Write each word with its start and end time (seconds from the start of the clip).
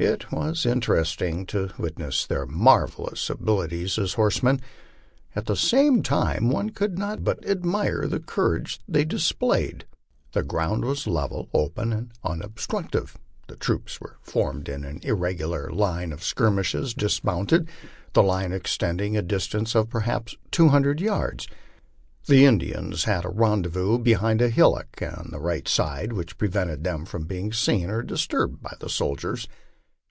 It 0.00 0.30
was 0.30 0.64
interesting 0.64 1.44
to 1.46 1.70
witness 1.76 2.24
their 2.24 2.46
marvellous 2.46 3.28
abilities 3.28 3.98
as 3.98 4.12
horsemen; 4.12 4.60
at 5.34 5.46
the 5.46 5.56
same 5.56 6.04
time 6.04 6.50
one 6.50 6.70
could 6.70 6.96
not 6.96 7.24
but 7.24 7.44
admire 7.44 8.06
the 8.06 8.20
courage 8.20 8.78
they 8.86 9.04
displayed. 9.04 9.86
The 10.34 10.44
ground 10.44 10.84
was 10.84 11.08
level, 11.08 11.48
open, 11.52 11.92
and 11.92 12.12
unobstructed; 12.22 13.08
the 13.48 13.56
troops 13.56 14.00
were 14.00 14.18
formed 14.22 14.68
in 14.68 14.84
an 14.84 15.00
irregular 15.02 15.68
line 15.68 16.12
of 16.12 16.22
skirmishers 16.22 16.94
dismounted, 16.94 17.68
the 18.12 18.22
line 18.22 18.52
extending 18.52 19.16
a 19.16 19.20
distance 19.22 19.74
of 19.74 19.90
perhaps 19.90 20.36
two 20.52 20.68
hundred 20.68 21.00
yards. 21.00 21.48
The 22.28 22.44
Indians 22.44 23.02
had 23.02 23.24
a 23.24 23.30
ren 23.30 23.62
dezvous 23.64 23.98
behind 24.00 24.42
a 24.42 24.48
hillock 24.48 25.02
on 25.02 25.30
the 25.32 25.40
right, 25.40 25.68
which 26.12 26.38
prevented 26.38 26.84
them 26.84 27.04
from 27.04 27.24
being 27.26 27.52
seen 27.52 27.90
or 27.90 28.04
disturbed 28.04 28.62
by 28.62 28.76
the 28.78 28.88
soldiers. 28.88 29.48